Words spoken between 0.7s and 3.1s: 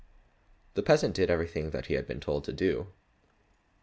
The peasant did everything that he had been told to do.